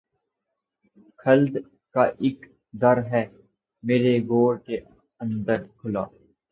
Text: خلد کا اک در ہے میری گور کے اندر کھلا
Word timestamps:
خلد 1.19 1.53
کا 1.95 2.03
اک 2.21 2.39
در 2.73 2.97
ہے 3.11 3.23
میری 3.83 4.15
گور 4.27 4.53
کے 4.65 4.77
اندر 5.21 5.59
کھلا 5.77 6.03